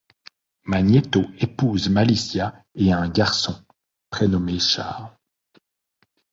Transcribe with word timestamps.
Magnéto 0.63 1.21
épouse 1.37 1.89
Malicia 1.91 2.65
et 2.73 2.91
a 2.91 2.97
un 2.97 3.09
garçon, 3.09 3.63
prénommé 4.09 4.57
Charles. 4.59 5.11